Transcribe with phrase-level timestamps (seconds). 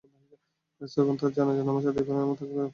[0.73, 2.69] ফেরেশতাগণ তাঁর জানাযার নামায আদায় করেন এবং তাঁকে দাফন করেন।